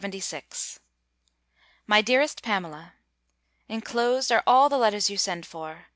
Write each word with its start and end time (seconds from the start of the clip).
LETTER 0.03 0.17
LXXVI 0.17 0.79
My 1.85 2.01
dearest 2.01 2.41
Pamela, 2.41 2.95
Inclosed 3.69 4.31
are 4.31 4.41
all 4.47 4.67
the 4.67 4.79
letters 4.79 5.11
you 5.11 5.17
send 5.19 5.45
for. 5.45 5.85